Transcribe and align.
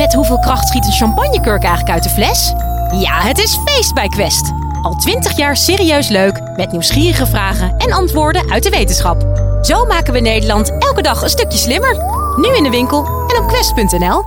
Met 0.00 0.14
hoeveel 0.14 0.38
kracht 0.38 0.68
schiet 0.68 0.86
een 0.86 0.92
champagnekurk 0.92 1.62
eigenlijk 1.62 1.94
uit 1.94 2.02
de 2.02 2.08
fles? 2.08 2.52
Ja, 3.00 3.20
het 3.22 3.38
is 3.38 3.58
feest 3.64 3.94
bij 3.94 4.08
Quest. 4.08 4.50
Al 4.82 4.94
twintig 4.94 5.36
jaar 5.36 5.56
serieus 5.56 6.08
leuk, 6.08 6.40
met 6.56 6.72
nieuwsgierige 6.72 7.26
vragen 7.26 7.76
en 7.76 7.92
antwoorden 7.92 8.50
uit 8.50 8.62
de 8.62 8.70
wetenschap. 8.70 9.22
Zo 9.62 9.84
maken 9.84 10.12
we 10.12 10.20
Nederland 10.20 10.70
elke 10.78 11.02
dag 11.02 11.22
een 11.22 11.28
stukje 11.28 11.58
slimmer. 11.58 11.96
Nu 12.36 12.56
in 12.56 12.62
de 12.62 12.70
winkel 12.70 13.04
en 13.06 13.42
op 13.42 13.48
quest.nl. 13.48 14.24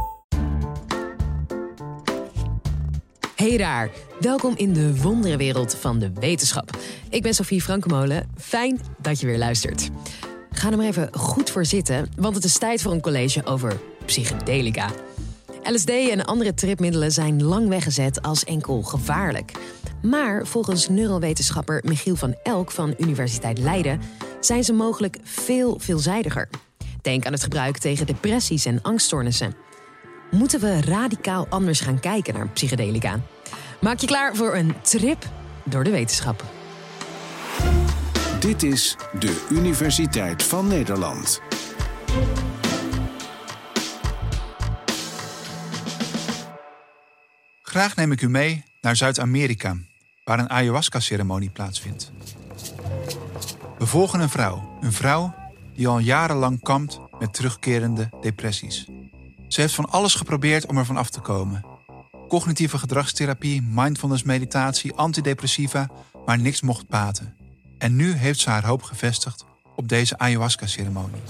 Hey 3.36 3.58
daar, 3.58 3.90
welkom 4.20 4.54
in 4.56 4.74
de 4.74 5.02
wonderenwereld 5.02 5.76
van 5.80 6.00
de 6.00 6.12
wetenschap. 6.20 6.78
Ik 7.10 7.22
ben 7.22 7.34
Sofie 7.34 7.62
Frankemolen, 7.62 8.30
fijn 8.38 8.82
dat 9.02 9.20
je 9.20 9.26
weer 9.26 9.38
luistert. 9.38 9.90
Ga 10.52 10.72
er 10.72 10.78
maar 10.78 10.86
even 10.86 11.10
goed 11.14 11.50
voor 11.50 11.66
zitten, 11.66 12.10
want 12.18 12.36
het 12.36 12.44
is 12.44 12.58
tijd 12.58 12.82
voor 12.82 12.92
een 12.92 13.02
college 13.02 13.46
over 13.46 13.80
psychedelica. 14.06 14.90
LSD 15.64 15.90
en 15.90 16.26
andere 16.26 16.54
tripmiddelen 16.54 17.12
zijn 17.12 17.44
lang 17.44 17.68
weggezet 17.68 18.22
als 18.22 18.44
enkel 18.44 18.82
gevaarlijk. 18.82 19.52
Maar 20.02 20.48
volgens 20.48 20.90
neurowetenschapper 20.90 21.84
Michiel 21.86 22.16
van 22.16 22.36
Elk 22.44 22.72
van 22.72 22.94
Universiteit 22.98 23.58
Leiden 23.58 24.02
zijn 24.40 24.64
ze 24.64 24.74
mogelijk 24.74 25.18
veel 25.24 25.80
veelzijdiger. 25.80 26.50
Denk 27.02 27.26
aan 27.26 27.32
het 27.32 27.44
gebruik 27.44 27.78
tegen 27.78 28.06
depressies 28.06 28.66
en 28.66 28.82
angststoornissen. 28.82 29.56
Moeten 30.32 30.60
we 30.60 30.82
radicaal 30.82 31.48
anders 31.50 31.80
gaan 31.80 32.00
kijken 32.00 32.34
naar 32.34 32.48
psychedelica? 32.48 33.20
Maak 33.82 34.00
je 34.00 34.08
klaar 34.08 34.36
voor 34.36 34.56
een 34.56 34.74
trip 34.82 35.30
door 35.64 35.84
de 35.84 35.92
wetenschap. 35.92 36.44
Dit 38.40 38.64
is 38.64 38.96
de 39.20 39.46
Universiteit 39.50 40.44
van 40.44 40.68
Nederland. 40.68 41.42
Graag 47.74 47.96
neem 47.96 48.12
ik 48.12 48.22
u 48.22 48.30
mee 48.30 48.64
naar 48.82 48.96
Zuid-Amerika, 48.96 49.78
waar 50.24 50.40
een 50.40 50.50
ayahuasca-ceremonie 50.50 51.50
plaatsvindt. 51.50 52.12
We 53.78 53.86
volgen 53.86 54.20
een 54.20 54.30
vrouw, 54.30 54.78
een 54.82 54.94
vrouw 54.94 55.36
die 55.76 55.88
al 55.88 56.00
jarenlang 56.00 56.62
kampt 56.62 57.00
met 57.20 57.34
terugkerende 57.34 58.10
depressies. 58.22 58.88
Ze 59.48 59.62
heeft 59.62 59.74
van 59.74 59.90
alles 59.90 60.16
geprobeerd 60.16 60.66
om 60.66 60.78
ervan 60.78 60.98
af 60.98 61.10
te 61.10 61.20
komen. 61.20 61.66
Cognitieve 62.28 62.78
gedragstherapie, 62.78 63.62
mindfulness 63.62 64.24
meditatie, 64.24 64.94
antidepressiva, 64.94 65.90
maar 66.26 66.40
niks 66.40 66.62
mocht 66.62 66.88
baten. 66.88 67.36
En 67.78 67.96
nu 67.96 68.12
heeft 68.12 68.40
ze 68.40 68.50
haar 68.50 68.66
hoop 68.66 68.84
gevestigd 68.84 69.46
op 69.76 69.88
deze 69.88 70.18
ayahuasca-ceremonie. 70.18 71.22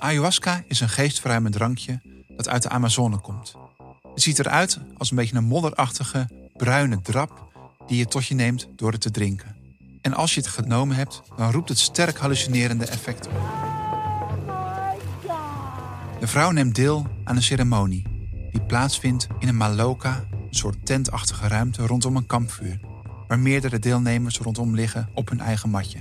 Ayahuasca 0.00 0.62
is 0.66 0.80
een 0.80 0.88
geestverruimend 0.88 1.54
drankje 1.54 2.00
dat 2.36 2.48
uit 2.48 2.62
de 2.62 2.68
Amazone 2.68 3.18
komt. 3.18 3.54
Het 4.14 4.22
ziet 4.22 4.38
eruit 4.38 4.78
als 4.96 5.10
een 5.10 5.16
beetje 5.16 5.36
een 5.36 5.44
modderachtige, 5.44 6.28
bruine 6.56 7.00
drap 7.02 7.52
die 7.86 7.98
je 7.98 8.06
tot 8.06 8.26
je 8.26 8.34
neemt 8.34 8.68
door 8.76 8.92
het 8.92 9.00
te 9.00 9.10
drinken. 9.10 9.56
En 10.00 10.14
als 10.14 10.34
je 10.34 10.40
het 10.40 10.48
genomen 10.48 10.96
hebt, 10.96 11.22
dan 11.36 11.50
roept 11.50 11.68
het 11.68 11.78
sterk 11.78 12.18
hallucinerende 12.18 12.86
effecten 12.86 13.30
op. 13.30 13.38
De 16.20 16.26
vrouw 16.26 16.50
neemt 16.50 16.74
deel 16.74 17.06
aan 17.24 17.36
een 17.36 17.42
ceremonie 17.42 18.06
die 18.52 18.62
plaatsvindt 18.62 19.26
in 19.38 19.48
een 19.48 19.56
maloka, 19.56 20.24
een 20.30 20.46
soort 20.50 20.86
tentachtige 20.86 21.48
ruimte 21.48 21.86
rondom 21.86 22.16
een 22.16 22.26
kampvuur, 22.26 22.80
waar 23.28 23.38
meerdere 23.38 23.78
deelnemers 23.78 24.38
rondom 24.38 24.74
liggen 24.74 25.08
op 25.14 25.28
hun 25.28 25.40
eigen 25.40 25.70
matje. 25.70 26.00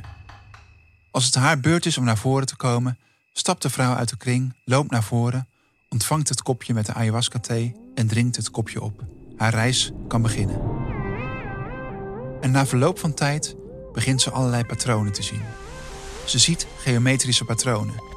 Als 1.11 1.25
het 1.25 1.35
haar 1.35 1.59
beurt 1.59 1.85
is 1.85 1.97
om 1.97 2.03
naar 2.03 2.17
voren 2.17 2.47
te 2.47 2.55
komen, 2.55 2.97
stapt 3.33 3.61
de 3.61 3.69
vrouw 3.69 3.93
uit 3.93 4.09
de 4.09 4.17
kring, 4.17 4.55
loopt 4.65 4.91
naar 4.91 5.03
voren, 5.03 5.47
ontvangt 5.89 6.29
het 6.29 6.41
kopje 6.41 6.73
met 6.73 6.85
de 6.85 6.93
ayahuasca-thee 6.93 7.75
en 7.95 8.07
drinkt 8.07 8.35
het 8.35 8.51
kopje 8.51 8.81
op. 8.81 9.03
Haar 9.37 9.53
reis 9.53 9.91
kan 10.07 10.21
beginnen. 10.21 10.61
En 12.41 12.51
na 12.51 12.65
verloop 12.65 12.99
van 12.99 13.13
tijd 13.13 13.55
begint 13.93 14.21
ze 14.21 14.31
allerlei 14.31 14.63
patronen 14.65 15.13
te 15.13 15.23
zien. 15.23 15.41
Ze 16.25 16.39
ziet 16.39 16.67
geometrische 16.77 17.45
patronen, 17.45 18.07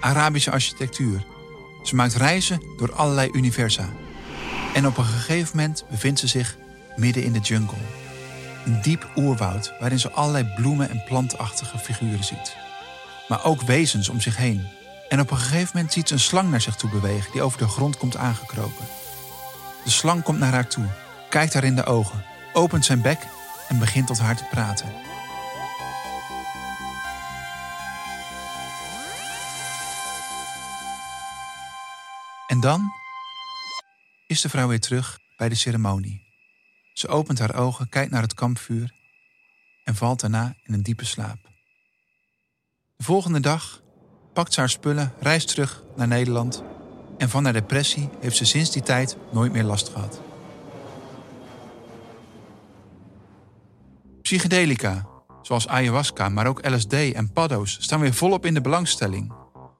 Arabische 0.00 0.50
architectuur. 0.50 1.26
Ze 1.82 1.94
maakt 1.94 2.14
reizen 2.14 2.62
door 2.76 2.92
allerlei 2.92 3.30
universa. 3.32 3.88
En 4.74 4.86
op 4.86 4.98
een 4.98 5.04
gegeven 5.04 5.56
moment 5.56 5.84
bevindt 5.90 6.20
ze 6.20 6.26
zich 6.26 6.56
midden 6.96 7.24
in 7.24 7.32
de 7.32 7.40
jungle. 7.40 7.78
Een 8.64 8.82
diep 8.82 9.10
oerwoud 9.16 9.72
waarin 9.80 10.00
ze 10.00 10.10
allerlei 10.10 10.52
bloemen 10.56 10.90
en 10.90 11.04
plantachtige 11.04 11.78
figuren 11.78 12.24
ziet 12.24 12.63
maar 13.28 13.44
ook 13.44 13.62
wezens 13.62 14.08
om 14.08 14.20
zich 14.20 14.36
heen. 14.36 14.68
En 15.08 15.20
op 15.20 15.30
een 15.30 15.36
gegeven 15.36 15.70
moment 15.74 15.92
ziet 15.92 16.08
ze 16.08 16.14
een 16.14 16.20
slang 16.20 16.50
naar 16.50 16.60
zich 16.60 16.76
toe 16.76 16.90
bewegen 16.90 17.32
die 17.32 17.42
over 17.42 17.58
de 17.58 17.68
grond 17.68 17.96
komt 17.96 18.16
aangekropen. 18.16 18.86
De 19.84 19.90
slang 19.90 20.22
komt 20.22 20.38
naar 20.38 20.52
haar 20.52 20.68
toe, 20.68 20.86
kijkt 21.28 21.54
haar 21.54 21.64
in 21.64 21.76
de 21.76 21.84
ogen, 21.84 22.24
opent 22.52 22.84
zijn 22.84 23.02
bek 23.02 23.18
en 23.68 23.78
begint 23.78 24.06
tot 24.06 24.18
haar 24.18 24.36
te 24.36 24.44
praten. 24.44 24.92
En 32.46 32.60
dan 32.60 32.92
is 34.26 34.40
de 34.40 34.48
vrouw 34.48 34.68
weer 34.68 34.80
terug 34.80 35.18
bij 35.36 35.48
de 35.48 35.54
ceremonie. 35.54 36.22
Ze 36.92 37.08
opent 37.08 37.38
haar 37.38 37.54
ogen, 37.54 37.88
kijkt 37.88 38.10
naar 38.10 38.22
het 38.22 38.34
kampvuur 38.34 38.92
en 39.84 39.94
valt 39.94 40.20
daarna 40.20 40.54
in 40.62 40.74
een 40.74 40.82
diepe 40.82 41.04
slaap. 41.04 41.53
De 42.96 43.04
volgende 43.04 43.40
dag 43.40 43.82
pakt 44.32 44.52
ze 44.52 44.60
haar 44.60 44.68
spullen, 44.68 45.12
reist 45.20 45.48
terug 45.48 45.84
naar 45.96 46.08
Nederland 46.08 46.62
en 47.18 47.28
van 47.28 47.44
haar 47.44 47.52
depressie 47.52 48.08
heeft 48.20 48.36
ze 48.36 48.44
sinds 48.44 48.70
die 48.70 48.82
tijd 48.82 49.16
nooit 49.32 49.52
meer 49.52 49.64
last 49.64 49.88
gehad. 49.88 50.20
Psychedelica, 54.22 55.06
zoals 55.42 55.68
ayahuasca, 55.68 56.28
maar 56.28 56.46
ook 56.46 56.68
LSD 56.68 56.92
en 56.92 57.32
paddo's, 57.32 57.76
staan 57.80 58.00
weer 58.00 58.14
volop 58.14 58.46
in 58.46 58.54
de 58.54 58.60
belangstelling. 58.60 59.32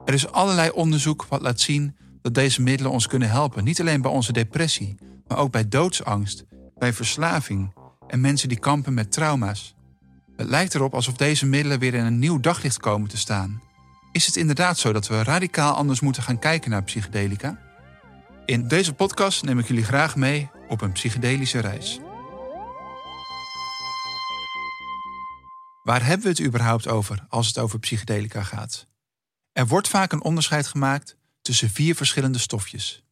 Er 0.04 0.14
is 0.14 0.31
allerlei 0.31 0.70
onderzoek 0.70 1.26
wat 1.28 1.42
laat 1.42 1.60
zien 1.60 1.96
dat 2.22 2.34
deze 2.34 2.62
middelen 2.62 2.92
ons 2.92 3.06
kunnen 3.06 3.31
helpen, 3.31 3.64
niet 3.64 3.81
alleen 3.81 4.02
bij 4.02 4.10
onze 4.10 4.32
depressie, 4.32 4.98
maar 5.26 5.38
ook 5.38 5.52
bij 5.52 5.69
doodsangst, 5.69 6.44
bij 6.78 6.92
verslaving 6.92 7.75
en 8.06 8.20
mensen 8.20 8.48
die 8.48 8.58
kampen 8.58 8.94
met 8.94 9.12
trauma's. 9.12 9.75
Het 10.37 10.49
lijkt 10.49 10.75
erop 10.75 10.95
alsof 10.95 11.17
deze 11.17 11.47
middelen 11.47 11.78
weer 11.78 11.95
in 11.95 12.05
een 12.05 12.19
nieuw 12.19 12.41
daglicht 12.41 12.78
komen 12.78 13.09
te 13.09 13.17
staan. 13.17 13.62
Is 14.12 14.27
het 14.27 14.37
inderdaad 14.37 14.78
zo 14.78 14.93
dat 14.93 15.06
we 15.06 15.22
radicaal 15.22 15.75
anders 15.75 16.00
moeten 16.00 16.22
gaan 16.22 16.39
kijken 16.39 16.71
naar 16.71 16.83
psychedelica? 16.83 17.59
In 18.47 18.69
deze 18.69 18.94
podcast 18.94 19.43
neem 19.43 19.59
ik 19.59 19.67
jullie 19.67 19.84
graag 19.84 20.17
mee 20.17 20.50
op 20.69 20.81
een 20.81 20.93
psychedelische 20.93 21.59
reis. 21.59 22.00
Waar 25.83 26.05
hebben 26.05 26.23
we 26.23 26.28
het 26.28 26.43
überhaupt 26.43 26.89
over 26.89 27.27
als 27.28 27.47
het 27.47 27.59
over 27.59 27.78
psychedelica 27.78 28.43
gaat? 28.43 28.87
Er 29.53 29.67
wordt 29.67 29.89
vaak 29.89 30.12
een 30.12 30.25
onderscheid 30.25 30.67
gemaakt 30.67 31.17
tussen 31.43 31.71
vier 31.71 31.94
verschillende 31.94 32.39
stofjes. 32.39 33.05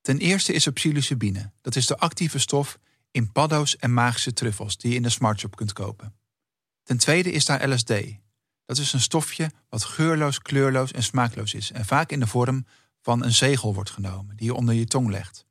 Ten 0.00 0.18
eerste 0.18 0.52
is 0.52 0.66
er 0.66 0.72
psilocybine. 0.72 1.52
Dat 1.60 1.76
is 1.76 1.86
de 1.86 1.98
actieve 1.98 2.38
stof 2.38 2.78
in 3.10 3.32
paddo's 3.32 3.76
en 3.76 3.92
magische 3.92 4.32
truffels 4.32 4.76
die 4.76 4.90
je 4.90 4.96
in 4.96 5.02
de 5.02 5.08
smartshop 5.08 5.56
kunt 5.56 5.72
kopen. 5.72 6.14
Ten 6.86 6.98
tweede 6.98 7.30
is 7.30 7.44
daar 7.44 7.68
LSD. 7.68 7.92
Dat 8.64 8.78
is 8.78 8.92
een 8.92 9.00
stofje 9.00 9.50
wat 9.68 9.84
geurloos, 9.84 10.42
kleurloos 10.42 10.92
en 10.92 11.02
smaakloos 11.02 11.54
is 11.54 11.72
en 11.72 11.84
vaak 11.84 12.10
in 12.10 12.20
de 12.20 12.26
vorm 12.26 12.66
van 13.02 13.24
een 13.24 13.32
zegel 13.32 13.74
wordt 13.74 13.90
genomen 13.90 14.36
die 14.36 14.46
je 14.46 14.54
onder 14.54 14.74
je 14.74 14.84
tong 14.84 15.10
legt. 15.10 15.46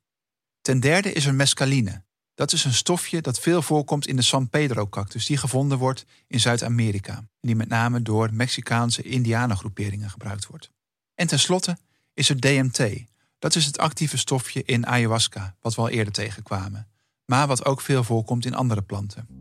Ten 0.60 0.80
derde 0.80 1.12
is 1.12 1.26
er 1.26 1.34
mescaline. 1.34 2.02
Dat 2.34 2.52
is 2.52 2.64
een 2.64 2.74
stofje 2.74 3.20
dat 3.20 3.40
veel 3.40 3.62
voorkomt 3.62 4.06
in 4.06 4.16
de 4.16 4.22
San 4.22 4.48
Pedro-cactus 4.48 5.26
die 5.26 5.36
gevonden 5.36 5.78
wordt 5.78 6.04
in 6.26 6.40
Zuid-Amerika 6.40 7.16
en 7.16 7.28
die 7.40 7.56
met 7.56 7.68
name 7.68 8.02
door 8.02 8.32
Mexicaanse 8.32 9.02
indianengroeperingen 9.02 10.10
gebruikt 10.10 10.46
wordt. 10.46 10.70
En 11.14 11.26
tenslotte 11.26 11.78
is 12.14 12.28
er 12.28 12.40
DMT. 12.40 13.04
Dat 13.38 13.54
is 13.54 13.66
het 13.66 13.78
actieve 13.78 14.18
stofje 14.18 14.64
in 14.64 14.86
ayahuasca, 14.86 15.56
wat 15.60 15.74
we 15.74 15.80
al 15.80 15.88
eerder 15.88 16.12
tegenkwamen, 16.12 16.88
maar 17.24 17.46
wat 17.46 17.64
ook 17.64 17.80
veel 17.80 18.04
voorkomt 18.04 18.46
in 18.46 18.54
andere 18.54 18.82
planten. 18.82 19.35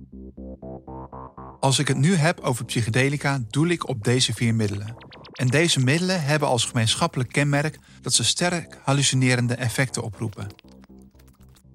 Als 1.66 1.80
ik 1.80 1.88
het 1.88 1.98
nu 1.98 2.16
heb 2.16 2.40
over 2.40 2.66
psychedelica, 2.66 3.42
doel 3.50 3.68
ik 3.68 3.88
op 3.88 4.04
deze 4.04 4.34
vier 4.34 4.56
middelen. 4.56 4.96
En 5.32 5.48
deze 5.48 5.80
middelen 5.80 6.24
hebben 6.24 6.48
als 6.48 6.66
gemeenschappelijk 6.66 7.32
kenmerk 7.32 7.80
dat 8.02 8.14
ze 8.14 8.24
sterk 8.24 8.80
hallucinerende 8.84 9.54
effecten 9.56 10.04
oproepen. 10.04 10.48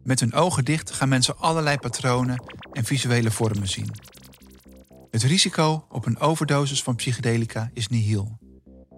Met 0.04 0.20
hun 0.20 0.34
ogen 0.34 0.64
dicht 0.64 0.90
gaan 0.90 1.08
mensen 1.08 1.38
allerlei 1.38 1.76
patronen 1.76 2.42
en 2.72 2.84
visuele 2.84 3.30
vormen 3.30 3.68
zien. 3.68 3.90
Het 5.10 5.22
risico 5.22 5.86
op 5.88 6.06
een 6.06 6.18
overdosis 6.18 6.82
van 6.82 6.96
psychedelica 6.96 7.70
is 7.74 7.88
nihil. 7.88 8.38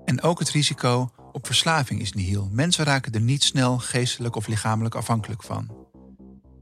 En 0.05 0.23
ook 0.23 0.39
het 0.39 0.51
risico 0.51 1.11
op 1.33 1.47
verslaving 1.47 2.01
is 2.01 2.13
nihil. 2.13 2.49
Mensen 2.53 2.85
raken 2.85 3.13
er 3.13 3.21
niet 3.21 3.45
snel 3.45 3.79
geestelijk 3.79 4.37
of 4.37 4.47
lichamelijk 4.47 4.95
afhankelijk 4.95 5.43
van. 5.43 5.71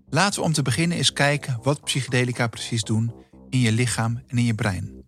Laten 0.09 0.41
we 0.41 0.47
om 0.47 0.53
te 0.53 0.63
beginnen 0.63 0.97
eens 0.97 1.13
kijken 1.13 1.59
wat 1.63 1.85
psychedelica 1.85 2.47
precies 2.47 2.83
doen 2.83 3.21
in 3.51 3.59
je 3.59 3.73
lichaam 3.73 4.23
en 4.27 4.39
in 4.39 4.45
je 4.45 4.55
brein. 4.55 5.05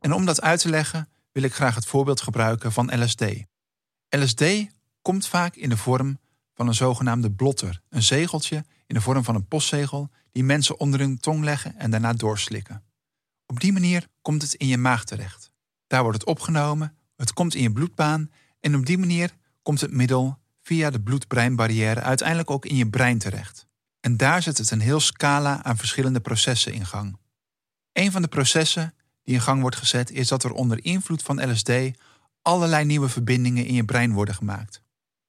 En 0.00 0.12
om 0.12 0.24
dat 0.24 0.40
uit 0.40 0.60
te 0.60 0.68
leggen 0.68 1.08
wil 1.32 1.42
ik 1.42 1.54
graag 1.54 1.74
het 1.74 1.86
voorbeeld 1.86 2.20
gebruiken 2.20 2.72
van 2.72 3.02
LSD. 3.02 3.24
LSD 4.08 4.44
komt 5.02 5.26
vaak 5.26 5.54
in 5.54 5.68
de 5.68 5.76
vorm 5.76 6.18
van 6.54 6.66
een 6.66 6.74
zogenaamde 6.74 7.30
blotter, 7.30 7.80
een 7.88 8.02
zegeltje 8.02 8.64
in 8.86 8.94
de 8.94 9.00
vorm 9.00 9.24
van 9.24 9.34
een 9.34 9.46
postzegel 9.46 10.10
die 10.32 10.44
mensen 10.44 10.80
onder 10.80 11.00
hun 11.00 11.18
tong 11.18 11.44
leggen 11.44 11.76
en 11.76 11.90
daarna 11.90 12.12
doorslikken. 12.12 12.82
Op 13.46 13.60
die 13.60 13.72
manier 13.72 14.06
komt 14.22 14.42
het 14.42 14.54
in 14.54 14.66
je 14.66 14.78
maag 14.78 15.04
terecht. 15.04 15.50
Daar 15.86 16.02
wordt 16.02 16.18
het 16.18 16.28
opgenomen, 16.28 16.96
het 17.16 17.32
komt 17.32 17.54
in 17.54 17.62
je 17.62 17.72
bloedbaan 17.72 18.30
en 18.60 18.74
op 18.74 18.86
die 18.86 18.98
manier 18.98 19.34
komt 19.62 19.80
het 19.80 19.92
middel 19.92 20.38
via 20.62 20.90
de 20.90 21.00
bloed-breinbarrière 21.00 22.00
uiteindelijk 22.00 22.50
ook 22.50 22.66
in 22.66 22.76
je 22.76 22.88
brein 22.88 23.18
terecht. 23.18 23.66
En 24.00 24.16
daar 24.16 24.42
zet 24.42 24.58
het 24.58 24.70
een 24.70 24.80
heel 24.80 25.00
scala 25.00 25.64
aan 25.64 25.76
verschillende 25.76 26.20
processen 26.20 26.72
in 26.72 26.86
gang. 26.86 27.18
Een 27.98 28.12
van 28.12 28.22
de 28.22 28.28
processen 28.28 28.94
die 29.24 29.34
in 29.34 29.40
gang 29.40 29.60
wordt 29.60 29.76
gezet 29.76 30.10
is 30.10 30.28
dat 30.28 30.44
er 30.44 30.52
onder 30.52 30.84
invloed 30.84 31.22
van 31.22 31.50
LSD 31.50 31.70
allerlei 32.42 32.84
nieuwe 32.84 33.08
verbindingen 33.08 33.66
in 33.66 33.74
je 33.74 33.84
brein 33.84 34.12
worden 34.12 34.34
gemaakt. 34.34 34.82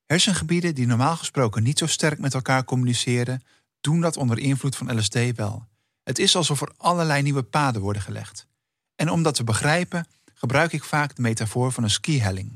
Hersengebieden 0.06 0.76
die 0.76 0.88
normaal 0.88 1.16
gesproken 1.16 1.64
niet 1.64 1.78
zo 1.78 1.86
sterk 1.86 2.20
met 2.20 2.34
elkaar 2.34 2.64
communiceren, 2.64 3.44
doen 3.82 4.02
dat 4.02 4.18
onder 4.18 4.40
invloed 4.40 4.76
van 4.76 4.98
LSD 4.98 5.36
wel. 5.36 5.68
Het 6.04 6.20
is 6.20 6.36
alsof 6.36 6.62
er 6.62 6.72
allerlei 6.78 7.22
nieuwe 7.22 7.44
paden 7.44 7.82
worden 7.82 8.02
gelegd. 8.02 8.48
En 8.96 9.10
om 9.10 9.24
dat 9.24 9.36
te 9.36 9.44
begrijpen, 9.44 10.08
gebruik 10.34 10.74
ik 10.74 10.84
vaak 10.84 11.16
de 11.16 11.22
metafoor 11.22 11.72
van 11.72 11.84
een 11.84 11.90
skihelling. 11.90 12.52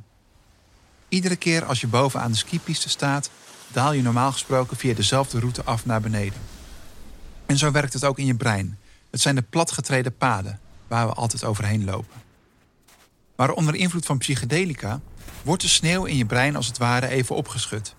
Iedere 1.10 1.36
keer 1.36 1.66
als 1.66 1.82
je 1.82 1.88
bovenaan 1.88 2.32
de 2.32 2.38
skipiste 2.38 2.90
staat, 2.90 3.30
daal 3.72 3.94
je 3.94 4.02
normaal 4.02 4.32
gesproken 4.32 4.78
via 4.78 4.94
dezelfde 4.94 5.40
route 5.40 5.64
af 5.64 5.86
naar 5.86 6.02
beneden. 6.02 6.42
En 7.46 7.58
zo 7.58 7.72
werkt 7.72 7.94
het 7.94 8.06
ook 8.06 8.20
in 8.20 8.26
je 8.26 8.36
brein. 8.36 8.78
Het 9.14 9.22
zijn 9.22 9.36
de 9.36 9.42
platgetreden 9.42 10.18
paden 10.18 10.60
waar 10.88 11.08
we 11.08 11.14
altijd 11.14 11.44
overheen 11.44 11.86
lopen. 11.86 12.22
Maar 13.36 13.52
onder 13.52 13.76
invloed 13.76 14.06
van 14.06 14.18
psychedelica 14.18 15.02
wordt 15.44 15.62
de 15.62 15.68
sneeuw 15.68 16.06
in 16.06 16.18
je 16.18 16.26
brein 16.26 16.56
als 16.56 16.68
het 16.68 16.78
ware 16.78 17.08
even 17.08 17.36
opgeschud. 17.36 17.96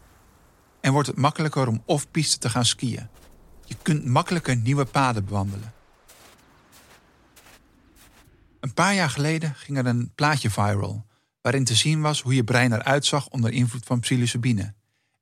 En 0.81 0.93
wordt 0.93 1.09
het 1.09 1.17
makkelijker 1.17 1.69
om 1.69 1.83
off-piste 1.85 2.39
te 2.39 2.51
gaan 2.51 2.65
skiën. 2.65 3.09
Je 3.65 3.77
kunt 3.83 4.05
makkelijker 4.05 4.57
nieuwe 4.57 4.85
paden 4.85 5.25
bewandelen. 5.25 5.73
Een 8.61 8.75
paar 8.75 8.95
jaar 8.95 9.11
geleden 9.11 9.55
ging 9.55 9.79
er 9.79 9.87
een 9.87 10.13
plaatje 10.15 10.51
viral 10.51 11.07
waarin 11.41 11.65
te 11.65 11.75
zien 11.75 12.01
was 12.01 12.23
hoe 12.23 12.35
je 12.35 12.45
brein 12.45 12.73
eruit 12.73 13.07
zag 13.07 13.29
onder 13.29 13.53
invloed 13.53 13.85
van 13.85 14.01
psilocybine. 14.01 14.75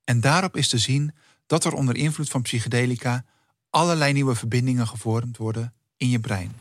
En 0.04 0.20
daarop 0.20 0.56
is 0.56 0.68
te 0.68 0.78
zien 0.78 1.14
dat 1.46 1.64
er 1.64 1.72
onder 1.72 1.96
invloed 1.96 2.28
van 2.28 2.42
psychedelica 2.42 3.24
allerlei 3.70 4.12
nieuwe 4.12 4.34
verbindingen 4.34 4.86
gevormd 4.86 5.36
worden 5.36 5.72
in 6.02 6.08
je 6.08 6.20
brein. 6.20 6.52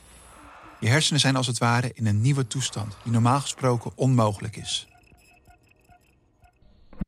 Je 0.80 0.88
hersenen 0.88 1.20
zijn 1.20 1.36
als 1.36 1.48
het 1.48 1.58
ware 1.58 1.92
in 1.94 2.06
een 2.06 2.22
nieuwe 2.22 2.48
toestand 2.48 2.96
die 3.04 3.12
normaal 3.12 3.42
gesproken 3.42 3.92
onmogelijk 3.96 4.56
is. 4.56 4.88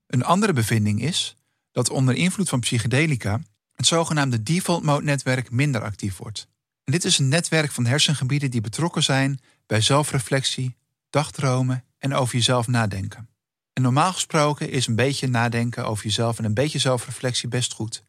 Een 0.08 0.24
andere 0.24 0.54
bevinding 0.54 1.02
is 1.02 1.36
dat 1.72 1.90
onder 1.90 2.16
invloed 2.16 2.50
van 2.50 2.60
psychedelica 2.60 3.42
het 3.74 3.88
zogenaamde 3.88 4.44
default 4.44 4.84
mode 4.84 5.04
netwerk 5.04 5.52
minder 5.52 5.82
actief 5.82 6.18
wordt. 6.18 6.48
En 6.84 6.92
dit 6.92 7.04
is 7.04 7.18
een 7.18 7.28
netwerk 7.28 7.72
van 7.72 7.86
hersengebieden 7.86 8.52
die 8.52 8.62
betrokken 8.62 9.04
zijn 9.04 9.40
bij 9.66 9.82
zelfreflectie, 9.82 10.76
dagdromen 11.10 11.84
en 11.98 12.14
over 12.14 12.36
jezelf 12.36 12.68
nadenken. 12.68 13.30
En 13.74 13.82
normaal 13.82 14.14
gesproken 14.14 14.70
is 14.70 14.88
een 14.88 14.96
beetje 14.96 15.28
nadenken 15.28 15.86
over 15.86 16.04
jezelf 16.04 16.38
en 16.38 16.46
een 16.46 16.54
beetje 16.54 16.80
zelfreflectie 16.80 17.50
best 17.50 17.74
goed. 17.74 18.04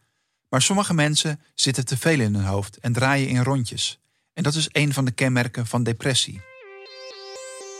Maar 0.48 0.62
sommige 0.62 0.94
mensen 0.94 1.40
zitten 1.54 1.84
te 1.84 1.96
veel 1.96 2.20
in 2.20 2.34
hun 2.34 2.44
hoofd 2.44 2.76
en 2.76 2.92
draaien 2.92 3.28
in 3.28 3.42
rondjes. 3.42 3.98
En 4.34 4.42
dat 4.42 4.54
is 4.54 4.68
een 4.72 4.92
van 4.92 5.04
de 5.04 5.10
kenmerken 5.10 5.66
van 5.66 5.82
depressie. 5.82 6.40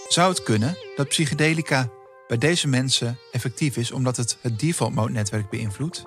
Zou 0.09 0.29
het 0.31 0.43
kunnen 0.43 0.77
dat 0.97 1.09
psychedelica 1.09 1.91
bij 2.27 2.39
deze 2.39 2.69
mensen 2.69 3.19
effectief 3.33 3.77
is 3.77 3.91
omdat 3.91 4.17
het 4.17 4.39
het 4.41 4.59
default 4.59 4.95
mode 4.95 5.13
netwerk 5.13 5.51
beïnvloedt? 5.51 6.03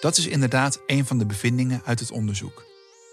Dat 0.00 0.16
is 0.16 0.26
inderdaad 0.26 0.82
een 0.86 1.06
van 1.06 1.18
de 1.18 1.26
bevindingen 1.26 1.82
uit 1.84 2.00
het 2.00 2.10
onderzoek. 2.10 2.64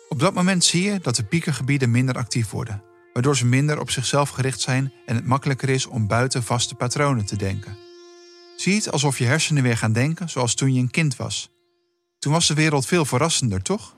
Op 0.10 0.20
dat 0.20 0.34
moment 0.34 0.64
zie 0.64 0.84
je 0.84 1.00
dat 1.00 1.16
de 1.16 1.24
piekergebieden 1.24 1.92
minder 1.92 2.16
actief 2.16 2.50
worden, 2.50 2.84
waardoor 3.14 3.38
ze 3.38 3.46
minder 3.46 3.80
op 3.80 3.92
zichzelf 3.92 4.30
gericht 4.30 4.60
zijn 4.60 4.94
en 5.06 5.16
het 5.16 5.26
makkelijker 5.26 5.70
is 5.70 5.86
om 5.86 6.08
buiten 6.08 6.44
vaste 6.44 6.76
patronen 6.76 7.26
te 7.26 7.36
denken. 7.36 7.78
Zie 8.56 8.76
het 8.76 8.92
alsof 8.92 9.18
je 9.18 9.26
hersenen 9.26 9.64
weer 9.64 9.78
gaan 9.78 9.94
denken 9.94 10.30
zoals 10.30 10.54
toen 10.54 10.74
je 10.74 10.80
een 10.80 10.92
kind 10.92 11.16
was. 11.16 11.50
Toen 12.20 12.32
was 12.34 12.48
de 12.48 12.54
wereld 12.54 12.86
veel 12.86 13.06
verrassender, 13.06 13.62
toch? 13.62 13.96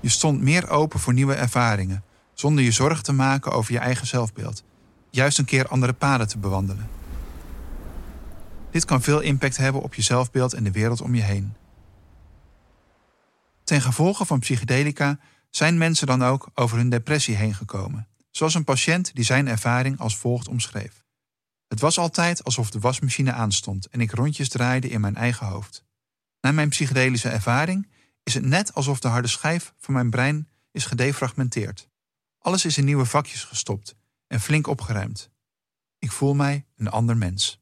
Je 0.00 0.08
stond 0.08 0.40
meer 0.40 0.68
open 0.68 1.00
voor 1.00 1.12
nieuwe 1.12 1.34
ervaringen, 1.34 2.04
zonder 2.34 2.64
je 2.64 2.70
zorgen 2.70 3.04
te 3.04 3.12
maken 3.12 3.52
over 3.52 3.72
je 3.72 3.78
eigen 3.78 4.06
zelfbeeld. 4.06 4.64
Juist 5.10 5.38
een 5.38 5.44
keer 5.44 5.68
andere 5.68 5.92
paden 5.92 6.28
te 6.28 6.38
bewandelen. 6.38 6.88
Dit 8.70 8.84
kan 8.84 9.02
veel 9.02 9.20
impact 9.20 9.56
hebben 9.56 9.82
op 9.82 9.94
je 9.94 10.02
zelfbeeld 10.02 10.52
en 10.52 10.64
de 10.64 10.70
wereld 10.70 11.00
om 11.00 11.14
je 11.14 11.22
heen. 11.22 11.54
Ten 13.64 13.80
gevolge 13.80 14.24
van 14.24 14.38
psychedelica 14.38 15.18
zijn 15.50 15.78
mensen 15.78 16.06
dan 16.06 16.22
ook 16.22 16.48
over 16.54 16.76
hun 16.76 16.88
depressie 16.88 17.34
heen 17.34 17.54
gekomen, 17.54 18.08
zoals 18.30 18.54
een 18.54 18.64
patiënt 18.64 19.14
die 19.14 19.24
zijn 19.24 19.48
ervaring 19.48 19.98
als 19.98 20.16
volgt 20.16 20.48
omschreef. 20.48 21.04
Het 21.68 21.80
was 21.80 21.98
altijd 21.98 22.44
alsof 22.44 22.70
de 22.70 22.78
wasmachine 22.78 23.32
aanstond 23.32 23.86
en 23.86 24.00
ik 24.00 24.12
rondjes 24.12 24.48
draaide 24.48 24.88
in 24.88 25.00
mijn 25.00 25.16
eigen 25.16 25.46
hoofd. 25.46 25.84
Na 26.40 26.52
mijn 26.52 26.68
psychedelische 26.68 27.28
ervaring 27.28 27.88
is 28.30 28.36
het 28.36 28.44
net 28.44 28.74
alsof 28.74 29.00
de 29.00 29.08
harde 29.08 29.28
schijf 29.28 29.74
van 29.78 29.94
mijn 29.94 30.10
brein 30.10 30.48
is 30.72 30.86
gedefragmenteerd. 30.86 31.88
Alles 32.38 32.64
is 32.64 32.78
in 32.78 32.84
nieuwe 32.84 33.04
vakjes 33.04 33.44
gestopt 33.44 33.96
en 34.26 34.40
flink 34.40 34.66
opgeruimd. 34.66 35.30
Ik 35.98 36.12
voel 36.12 36.34
mij 36.34 36.66
een 36.76 36.88
ander 36.88 37.16
mens. 37.16 37.60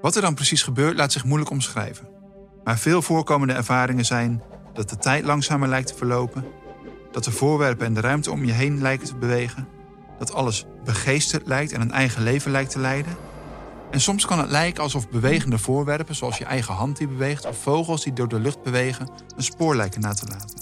Wat 0.00 0.16
er 0.16 0.22
dan 0.22 0.34
precies 0.34 0.62
gebeurt 0.62 0.96
laat 0.96 1.12
zich 1.12 1.24
moeilijk 1.24 1.50
omschrijven. 1.50 2.08
Maar 2.64 2.78
veel 2.78 3.02
voorkomende 3.02 3.52
ervaringen 3.54 4.04
zijn 4.04 4.42
dat 4.72 4.88
de 4.88 4.96
tijd 4.96 5.24
langzamer 5.24 5.68
lijkt 5.68 5.88
te 5.88 5.94
verlopen, 5.94 6.44
dat 7.12 7.24
de 7.24 7.32
voorwerpen 7.32 7.86
en 7.86 7.94
de 7.94 8.00
ruimte 8.00 8.30
om 8.30 8.44
je 8.44 8.52
heen 8.52 8.80
lijken 8.80 9.06
te 9.06 9.16
bewegen, 9.16 9.68
dat 10.18 10.32
alles 10.32 10.66
begeesterd 10.84 11.46
lijkt 11.46 11.72
en 11.72 11.80
een 11.80 11.92
eigen 11.92 12.22
leven 12.22 12.50
lijkt 12.50 12.70
te 12.70 12.78
leiden. 12.78 13.16
En 13.92 14.00
soms 14.00 14.26
kan 14.26 14.38
het 14.38 14.50
lijken 14.50 14.82
alsof 14.82 15.08
bewegende 15.08 15.58
voorwerpen, 15.58 16.14
zoals 16.14 16.38
je 16.38 16.44
eigen 16.44 16.74
hand 16.74 16.96
die 16.96 17.08
beweegt, 17.08 17.46
of 17.46 17.56
vogels 17.62 18.04
die 18.04 18.12
door 18.12 18.28
de 18.28 18.40
lucht 18.40 18.62
bewegen, 18.62 19.08
een 19.36 19.42
spoor 19.42 19.76
lijken 19.76 20.00
na 20.00 20.12
te 20.12 20.26
laten. 20.26 20.60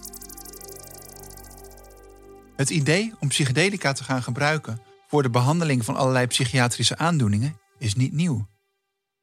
Het 2.56 2.70
idee 2.70 3.14
om 3.20 3.28
psychedelica 3.28 3.92
te 3.92 4.04
gaan 4.04 4.22
gebruiken 4.22 4.80
voor 5.06 5.22
de 5.22 5.30
behandeling 5.30 5.84
van 5.84 5.96
allerlei 5.96 6.26
psychiatrische 6.26 6.98
aandoeningen 6.98 7.56
is 7.78 7.94
niet 7.94 8.12
nieuw. 8.12 8.46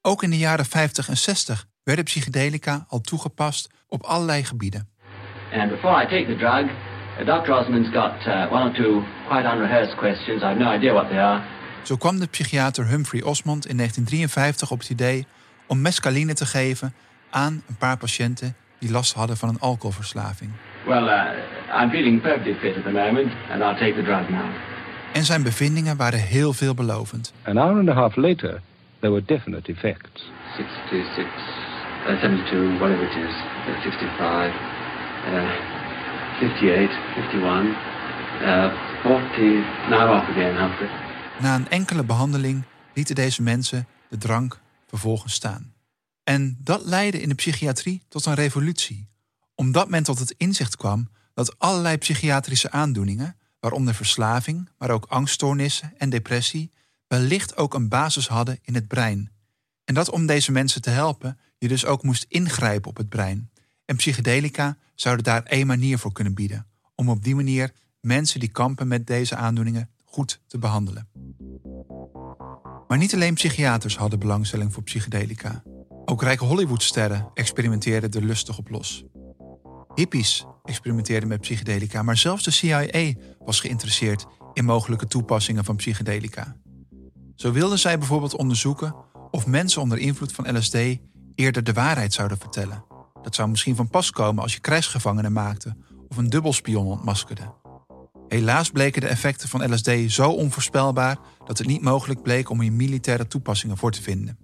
Ook 0.02 0.24
in 0.24 0.30
de 0.30 0.38
jaren 0.38 0.66
50 0.66 1.10
en 1.10 1.18
60 1.18 1.66
werden 1.84 2.06
psychedelica 2.06 2.86
al 2.88 3.02
toegepast 3.02 3.70
op 3.88 4.04
allerlei 4.04 4.44
gebieden. 4.44 4.90
Drug, 6.38 6.70
Dr. 7.26 7.52
Osmond's 7.52 7.90
got 7.90 8.28
uh, 8.28 8.52
one 8.52 8.70
or 8.70 8.74
two 8.74 9.04
quite 9.28 9.46
unrehearsed 9.54 9.98
questions. 9.98 10.42
I 10.42 10.46
have 10.46 10.60
no 10.60 10.72
idea 10.72 10.94
what 10.94 11.10
they 11.10 11.20
are. 11.20 11.57
Zo 11.88 11.96
kwam 11.96 12.20
de 12.20 12.28
psychiater 12.28 12.88
Humphrey 12.88 13.22
Osmond 13.22 13.68
in 13.68 13.78
1953 13.78 14.72
op 14.72 14.80
het 14.80 14.90
idee 14.90 15.28
om 15.68 15.82
mescaline 15.82 16.34
te 16.34 16.46
geven 16.46 16.94
aan 17.30 17.64
een 17.68 17.78
paar 17.78 17.98
patiënten 17.98 18.56
die 18.80 18.92
last 18.92 19.14
hadden 19.14 19.38
van 19.38 19.50
een 19.50 19.60
alcoholverslaving. 19.60 20.52
Well, 20.86 21.04
uh, 21.04 21.82
I'm 21.82 21.90
feeling 21.90 22.22
perfectly 22.22 22.56
fit 22.56 22.76
at 22.76 22.84
the 22.84 22.92
moment, 22.92 23.32
and 23.52 23.62
I'll 23.62 23.78
take 23.80 23.94
the 23.96 24.04
drug 24.04 24.30
now. 24.30 24.50
En 25.14 25.24
zijn 25.24 25.44
bevindingen 25.44 25.98
waren 25.98 26.20
heel 26.20 26.54
veelbelovend. 26.54 27.34
An 27.44 27.58
hour 27.58 27.78
and 27.80 27.90
a 27.90 27.94
half 27.94 28.16
later, 28.16 28.62
there 29.00 29.14
were 29.14 29.26
definite 29.26 29.72
effects. 29.72 30.32
66, 30.56 31.26
uh, 32.08 32.20
72, 32.20 32.78
whatever 32.80 33.04
it 33.04 33.16
is, 33.28 33.36
uh, 33.68 33.82
65, 33.82 34.54
uh, 35.32 35.50
58, 36.40 36.92
51, 37.16 37.76
uh, 38.42 38.72
40, 39.02 39.66
now 39.90 40.12
off 40.12 40.30
again, 40.30 40.56
Humphrey. 40.56 41.07
Na 41.42 41.56
een 41.56 41.70
enkele 41.70 42.04
behandeling 42.04 42.64
lieten 42.94 43.16
deze 43.16 43.42
mensen 43.42 43.88
de 44.10 44.18
drank 44.18 44.60
vervolgens 44.88 45.34
staan. 45.34 45.74
En 46.24 46.58
dat 46.60 46.86
leidde 46.86 47.22
in 47.22 47.30
de 47.30 47.36
psychiatrie 47.36 48.04
tot 48.08 48.26
een 48.26 48.34
revolutie, 48.34 49.08
omdat 49.56 49.90
men 49.90 50.04
tot 50.04 50.20
het 50.20 50.34
inzicht 50.38 50.76
kwam 50.76 51.10
dat 51.34 51.60
allerlei 51.60 51.98
psychiatrische 51.98 52.72
aandoeningen, 52.72 53.38
waaronder 53.60 53.94
verslaving, 53.94 54.70
maar 54.78 54.90
ook 54.90 55.06
angststoornissen 55.06 55.94
en 55.98 56.10
depressie, 56.10 56.72
wellicht 57.08 57.58
ook 57.58 57.74
een 57.74 57.90
basis 57.90 58.28
hadden 58.28 58.60
in 58.62 58.76
het 58.76 58.88
brein. 58.88 59.32
En 59.84 59.94
dat 59.94 60.10
om 60.10 60.26
deze 60.26 60.52
mensen 60.52 60.82
te 60.82 60.90
helpen, 60.90 61.40
je 61.58 61.68
dus 61.68 61.86
ook 61.86 62.04
moest 62.04 62.26
ingrijpen 62.28 62.90
op 62.90 62.98
het 62.98 63.10
brein. 63.10 63.50
En 63.86 63.96
psychedelica 63.96 64.78
zouden 64.96 65.24
daar 65.24 65.44
één 65.44 65.68
manier 65.68 65.98
voor 65.98 66.12
kunnen 66.12 66.34
bieden, 66.34 66.68
om 66.96 67.10
op 67.10 67.24
die 67.24 67.36
manier 67.36 67.74
mensen 68.02 68.40
die 68.40 68.50
kampen 68.50 68.88
met 68.88 69.08
deze 69.08 69.36
aandoeningen 69.36 69.90
goed 70.18 70.42
te 70.48 70.58
behandelen. 70.58 71.08
Maar 72.88 72.98
niet 72.98 73.14
alleen 73.14 73.34
psychiaters 73.34 73.98
hadden 73.98 74.20
belangstelling 74.20 74.74
voor 74.74 74.84
psychedelica. 74.84 75.64
Ook 76.06 76.22
rijke 76.22 76.46
Hollywoodsterren 76.46 77.28
experimenteerden 77.34 78.12
er 78.12 78.24
lustig 78.24 78.58
op 78.58 78.70
los. 78.70 79.04
Hippies 79.96 80.46
experimenteerden 80.64 81.30
met 81.30 81.42
psychedelica, 81.42 82.04
maar 82.04 82.18
zelfs 82.18 82.44
de 82.44 82.52
CIA 82.52 83.14
was 83.40 83.60
geïnteresseerd 83.60 84.26
in 84.54 84.66
mogelijke 84.66 85.08
toepassingen 85.08 85.64
van 85.64 85.76
psychedelica. 85.76 86.56
Zo 87.36 87.52
wilden 87.52 87.80
zij 87.80 87.98
bijvoorbeeld 87.98 88.36
onderzoeken 88.36 88.96
of 89.32 89.48
mensen 89.48 89.82
onder 89.82 89.98
invloed 89.98 90.32
van 90.32 90.58
LSD 90.58 90.78
eerder 91.36 91.64
de 91.64 91.74
waarheid 91.74 92.14
zouden 92.14 92.38
vertellen. 92.38 92.86
Dat 93.22 93.36
zou 93.36 93.50
misschien 93.50 93.76
van 93.76 93.90
pas 93.90 94.12
komen 94.12 94.44
als 94.44 94.54
je 94.54 94.60
krijgsgevangenen 94.60 95.34
maakte 95.34 95.76
of 96.08 96.18
een 96.18 96.30
dubbelspion 96.30 96.86
ontmaskerde. 96.86 97.66
Helaas 98.28 98.70
bleken 98.70 99.02
de 99.02 99.08
effecten 99.08 99.50
van 99.50 99.74
LSD 99.74 99.92
zo 100.08 100.30
onvoorspelbaar 100.30 101.18
dat 101.46 101.58
het 101.58 101.68
niet 101.68 101.82
mogelijk 101.82 102.22
bleek 102.22 102.50
om 102.50 102.62
hier 102.62 102.72
militaire 102.72 103.28
toepassingen 103.28 103.78
voor 103.78 103.92
te 103.92 104.02
vinden. 104.02 104.38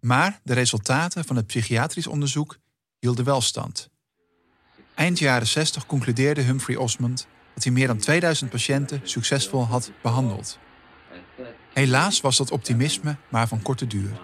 Maar 0.00 0.40
de 0.44 0.54
resultaten 0.54 1.24
van 1.24 1.36
het 1.36 1.46
psychiatrisch 1.46 2.06
onderzoek 2.06 2.58
hielden 2.98 3.24
wel 3.24 3.40
stand. 3.40 3.90
Eind 4.94 5.18
jaren 5.18 5.46
60 5.46 5.86
concludeerde 5.86 6.40
Humphrey 6.40 6.76
Osmond 6.76 7.26
dat 7.54 7.64
hij 7.64 7.72
meer 7.72 7.86
dan 7.86 7.98
2000 7.98 8.50
patiënten 8.50 9.00
succesvol 9.02 9.66
had 9.66 9.92
behandeld. 10.02 10.58
Helaas 11.72 12.20
was 12.20 12.36
dat 12.36 12.50
optimisme 12.50 13.16
maar 13.28 13.48
van 13.48 13.62
korte 13.62 13.86
duur. 13.86 14.20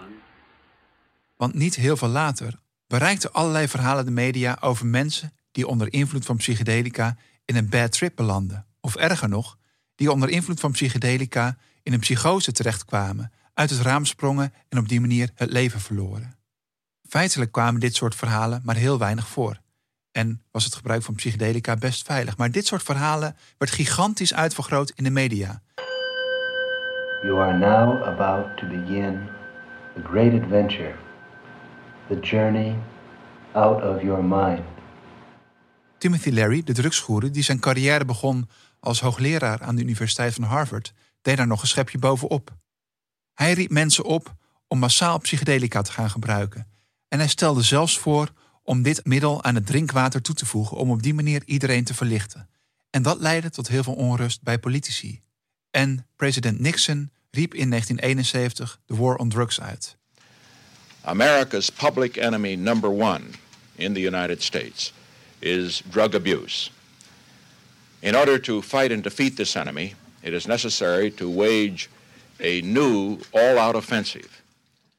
Want 1.37 1.53
niet 1.53 1.75
heel 1.75 1.97
veel 1.97 2.07
later 2.07 2.59
bereikten 2.87 3.33
allerlei 3.33 3.67
verhalen 3.67 4.05
de 4.05 4.11
media 4.11 4.57
over 4.61 4.85
mensen 4.85 5.33
die 5.51 5.67
onder 5.67 5.93
invloed 5.93 6.25
van 6.25 6.37
psychedelica 6.37 7.17
in 7.47 7.55
een 7.55 7.69
bad 7.69 7.91
trip 7.91 8.15
belanden. 8.15 8.65
Of 8.79 8.95
erger 8.95 9.29
nog, 9.29 9.57
die 9.95 10.11
onder 10.11 10.29
invloed 10.29 10.59
van 10.59 10.71
psychedelica 10.71 11.57
in 11.83 11.93
een 11.93 11.99
psychose 11.99 12.51
terechtkwamen, 12.51 13.31
uit 13.53 13.69
het 13.69 13.79
raam 13.79 14.05
sprongen 14.05 14.53
en 14.69 14.77
op 14.77 14.87
die 14.87 14.99
manier 14.99 15.29
het 15.35 15.51
leven 15.51 15.79
verloren. 15.79 16.35
Feitelijk 17.09 17.51
kwamen 17.51 17.79
dit 17.79 17.95
soort 17.95 18.15
verhalen 18.15 18.61
maar 18.63 18.75
heel 18.75 18.97
weinig 18.97 19.27
voor. 19.27 19.59
En 20.11 20.41
was 20.51 20.63
het 20.63 20.75
gebruik 20.75 21.03
van 21.03 21.15
psychedelica 21.15 21.75
best 21.75 22.05
veilig. 22.05 22.37
Maar 22.37 22.51
dit 22.51 22.65
soort 22.65 22.83
verhalen 22.83 23.35
werd 23.57 23.71
gigantisch 23.71 24.33
uitvergroot 24.33 24.91
in 24.95 25.03
de 25.03 25.09
media. 25.09 25.61
You 27.23 27.39
are 27.39 27.57
now 27.57 28.03
about 28.03 28.57
to 28.57 28.67
begin 28.67 29.29
the 29.95 30.01
great 30.03 30.41
adventure, 30.41 30.95
the 32.07 32.19
journey 32.19 32.75
out 33.53 33.83
of 33.83 34.01
your 34.01 34.23
mind. 34.23 34.76
Timothy 35.97 36.29
Leary, 36.29 36.63
de 36.63 36.73
drugsgoeroe 36.73 37.29
die 37.29 37.43
zijn 37.43 37.59
carrière 37.59 38.05
begon 38.05 38.49
als 38.79 38.99
hoogleraar 38.99 39.61
aan 39.61 39.75
de 39.75 39.81
Universiteit 39.81 40.33
van 40.33 40.43
Harvard, 40.43 40.93
deed 41.21 41.37
daar 41.37 41.47
nog 41.47 41.61
een 41.61 41.67
schepje 41.67 41.97
bovenop. 41.97 42.55
Hij 43.33 43.53
riep 43.53 43.69
mensen 43.69 44.03
op 44.03 44.35
om 44.67 44.79
massaal 44.79 45.17
psychedelica 45.17 45.81
te 45.81 45.91
gaan 45.91 46.09
gebruiken. 46.09 46.67
En 47.07 47.19
hij 47.19 47.27
stelde 47.27 47.61
zelfs 47.61 47.97
voor 47.99 48.31
om 48.63 48.81
dit 48.81 49.05
middel 49.05 49.43
aan 49.43 49.55
het 49.55 49.65
drinkwater 49.65 50.21
toe 50.21 50.35
te 50.35 50.45
voegen 50.45 50.77
om 50.77 50.91
op 50.91 51.03
die 51.03 51.13
manier 51.13 51.41
iedereen 51.45 51.83
te 51.83 51.93
verlichten. 51.93 52.49
En 52.89 53.01
dat 53.01 53.19
leidde 53.19 53.49
tot 53.49 53.67
heel 53.67 53.83
veel 53.83 53.93
onrust 53.93 54.41
bij 54.41 54.59
politici. 54.59 55.21
En 55.71 56.07
president 56.15 56.59
Nixon 56.59 57.11
riep 57.31 57.53
in 57.53 57.69
1971 57.69 58.79
de 58.85 58.95
war 58.95 59.15
on 59.15 59.29
drugs 59.29 59.61
uit. 59.61 59.97
America's 61.01 61.69
public 61.69 62.15
enemy 62.15 62.55
number 62.55 62.89
one 62.89 63.21
in 63.75 63.93
the 63.93 64.01
United 64.01 64.43
States 64.43 64.93
is 65.39 65.83
drug 65.89 66.13
abuse. 66.13 66.69
In 67.99 68.15
order 68.15 68.39
to 68.41 68.61
fight 68.61 68.91
and 68.91 69.03
defeat 69.03 69.35
this 69.35 69.55
enemy, 69.55 69.95
it 70.19 70.33
is 70.33 70.45
necessary 70.45 71.11
to 71.11 71.33
wage 71.33 71.87
a 72.39 72.59
new 72.63 73.17
all-out 73.31 73.75
offensive. 73.75 74.29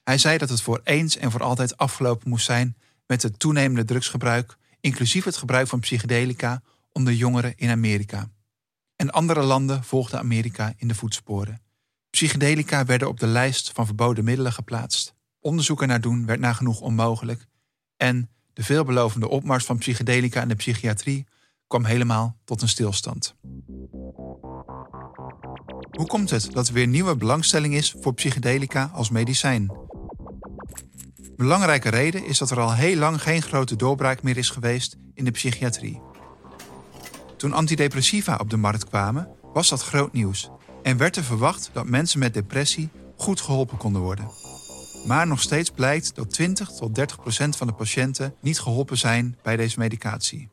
Hij 0.05 0.19
zei 0.19 0.39
dat 0.39 0.49
het 0.49 0.63
voor 0.63 0.81
eens 0.85 1.17
en 1.17 1.31
voor 1.31 1.43
altijd 1.43 1.77
afgelopen 1.77 2.29
moest 2.29 2.45
zijn 2.45 2.77
met 3.07 3.23
het 3.23 3.39
toenemende 3.39 3.85
drugsgebruik, 3.85 4.57
inclusief 4.81 5.25
het 5.25 5.37
gebruik 5.37 5.69
van 5.69 5.81
psychedelica 5.81 6.63
onder 6.93 7.13
jongeren 7.13 7.53
in 7.57 7.71
Amerika. 7.71 8.31
En 8.97 9.11
andere 9.11 9.43
landen 9.43 9.85
volgden 9.85 10.19
Amerika 10.19 10.73
in 10.77 10.89
de 10.89 10.95
voetsporen. 10.95 11.63
Psychedelica 12.11 12.85
werden 12.85 13.09
op 13.09 13.21
de 13.21 13.27
lijst 13.27 13.71
van 13.75 13.87
verboden 13.87 14.25
middelen 14.25 14.53
geplaatst. 14.53 15.15
Onderzoek 15.41 15.87
naar 15.87 16.01
doen 16.01 16.27
werd 16.27 16.41
nagenoeg 16.41 16.81
onmogelijk. 16.81 17.47
En 17.97 18.31
de 18.59 18.65
veelbelovende 18.65 19.29
opmars 19.29 19.65
van 19.65 19.79
psychedelica 19.79 20.43
in 20.43 20.49
de 20.49 20.55
psychiatrie 20.55 21.27
kwam 21.67 21.85
helemaal 21.85 22.37
tot 22.45 22.63
een 22.63 22.69
stilstand. 22.69 23.35
Hoe 25.91 26.07
komt 26.07 26.31
het 26.31 26.53
dat 26.53 26.69
er 26.69 26.75
weer 26.75 26.87
nieuwe 26.87 27.17
belangstelling 27.17 27.75
is 27.75 27.95
voor 28.01 28.15
psychedelica 28.15 28.91
als 28.95 29.11
medicijn? 29.11 29.73
Belangrijke 31.37 31.89
reden 31.89 32.27
is 32.27 32.39
dat 32.39 32.51
er 32.51 32.61
al 32.61 32.75
heel 32.75 32.97
lang 32.97 33.23
geen 33.23 33.43
grote 33.43 33.77
doorbraak 33.77 34.23
meer 34.23 34.37
is 34.37 34.51
geweest 34.51 34.97
in 35.15 35.25
de 35.25 35.31
psychiatrie. 35.31 36.01
Toen 37.37 37.53
antidepressiva 37.53 38.37
op 38.41 38.51
de 38.51 38.57
markt 38.57 38.85
kwamen, 38.85 39.29
was 39.53 39.69
dat 39.69 39.83
groot 39.83 40.13
nieuws 40.13 40.51
en 40.83 40.97
werd 40.97 41.17
er 41.17 41.25
verwacht 41.25 41.71
dat 41.73 41.87
mensen 41.87 42.19
met 42.19 42.35
depressie 42.35 42.89
goed 43.17 43.41
geholpen 43.41 43.77
konden 43.77 44.03
worden. 44.03 44.48
Maar 45.07 45.27
nog 45.27 45.41
steeds 45.41 45.71
blijkt 45.71 46.15
dat 46.15 46.31
20 46.31 46.71
tot 46.71 46.95
30 46.95 47.21
procent 47.21 47.57
van 47.57 47.67
de 47.67 47.73
patiënten 47.73 48.35
niet 48.41 48.61
geholpen 48.61 48.99
zijn 48.99 49.39
bij 49.43 49.57
deze 49.57 49.79
medicatie. 49.79 50.49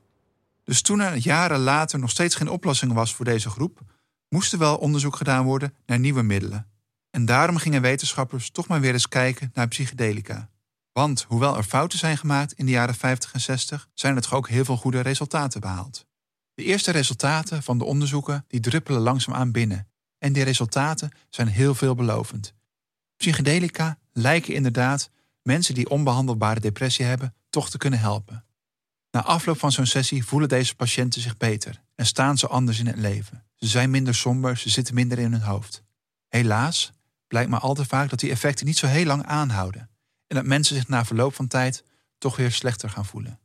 Dus 0.64 0.82
toen 0.82 1.00
er 1.00 1.16
jaren 1.16 1.60
later 1.60 2.00
nog 2.00 2.10
steeds 2.10 2.36
geen 2.36 2.50
oplossing 2.50 2.94
was 2.94 3.14
voor 3.14 3.25
deze 3.25 3.50
groep, 3.50 3.82
moest 4.30 4.54
er 4.54 4.60
wel 4.60 4.78
onderzoek 4.78 5.16
gedaan 5.16 5.46
worden 5.46 5.74
naar 5.86 6.00
nieuwe 6.00 6.22
middelen. 6.22 6.68
En 7.10 7.25
daarom 7.25 7.58
gingen 7.58 7.82
wetenschappers 7.82 8.50
toch 8.50 8.68
maar 8.68 8.82
weer 8.82 8.94
eens 8.94 9.08
kijken 9.08 9.52
naar 9.54 9.68
psychedelica. 9.68 10.50
Want 10.92 11.25
hoewel 11.28 11.58
er 11.58 11.64
fouten 11.64 12.00
zijn 12.00 12.18
gemaakt 12.18 12.54
in 12.54 12.66
de 12.66 12.72
jaren 12.72 12.96
50 12.96 13.34
en 13.34 13.42
60, 13.42 13.88
zijn 13.94 14.16
er 14.16 14.22
toch 14.22 14.34
ook 14.34 14.50
heel 14.50 14.66
veel 14.66 14.78
goede 14.78 15.00
resultaten 15.00 15.62
behaald. 15.62 16.06
De 16.54 16.64
eerste 16.64 16.92
resultaten 16.92 17.64
van 17.64 17.78
de 17.78 17.84
onderzoeken 17.84 18.46
die 18.48 18.60
druppelen 18.60 19.02
langzaamaan 19.02 19.52
binnen. 19.52 19.88
En 20.18 20.34
die 20.34 20.44
resultaten 20.44 21.12
zijn 21.30 21.48
heel 21.48 21.75
veelbelovend. 21.75 22.54
Psychedelica 23.18 23.98
lijken 24.17 24.53
inderdaad 24.53 25.10
mensen 25.41 25.74
die 25.74 25.89
onbehandelbare 25.89 26.60
depressie 26.60 27.05
hebben 27.05 27.36
toch 27.50 27.69
te 27.69 27.77
kunnen 27.77 28.00
helpen. 28.00 28.45
Na 29.12 29.24
afloop 29.24 29.60
van 29.60 29.72
zo'n 29.72 29.86
sessie 29.86 30.25
voelen 30.25 30.50
deze 30.50 30.75
patiënten 30.75 31.22
zich 31.22 31.38
beter 31.38 31.81
en 31.95 32.05
staan 32.05 32.38
ze 32.38 32.48
anders 32.48 32.79
in 32.79 32.88
het 32.88 32.98
leven. 32.98 33.45
Ze 33.55 33.67
zijn 33.67 33.89
minder 33.89 34.15
somber, 34.15 34.57
ze 34.57 34.69
zitten 34.69 34.95
minder 34.95 35.19
in 35.19 35.31
hun 35.31 35.41
hoofd. 35.41 35.84
Helaas 36.27 36.91
blijkt 37.27 37.50
maar 37.50 37.60
al 37.60 37.74
te 37.74 37.86
vaak 37.86 38.10
dat 38.10 38.19
die 38.19 38.31
effecten 38.31 38.65
niet 38.65 38.77
zo 38.77 38.88
heel 38.88 39.05
lang 39.05 39.25
aanhouden 39.25 39.89
en 40.27 40.36
dat 40.36 40.45
mensen 40.45 40.75
zich 40.75 40.88
na 40.88 41.05
verloop 41.05 41.36
van 41.36 41.48
tijd 41.48 41.84
toch 42.17 42.36
weer 42.36 42.51
slechter 42.51 42.89
gaan 42.89 43.05
voelen. 43.05 43.39